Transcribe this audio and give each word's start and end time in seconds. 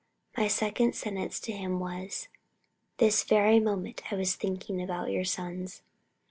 My 0.35 0.47
second 0.47 0.95
sentence 0.95 1.39
to 1.41 1.51
him 1.51 1.79
was: 1.79 2.27
"This 2.97 3.21
very 3.21 3.59
moment 3.59 4.11
I 4.11 4.15
was 4.15 4.33
thinking 4.33 4.81
about 4.81 5.11
your 5.11 5.25
sons. 5.25 5.83